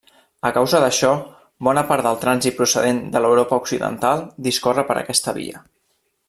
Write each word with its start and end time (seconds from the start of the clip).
A 0.47 0.51
causa 0.53 0.79
d'això, 0.83 1.09
bona 1.67 1.83
part 1.91 2.07
del 2.07 2.17
trànsit 2.23 2.57
procedent 2.61 3.03
de 3.17 3.21
l'Europa 3.25 3.61
occidental 3.65 4.25
discorre 4.49 4.87
per 4.89 4.99
aquesta 5.03 5.37
via. 5.39 5.63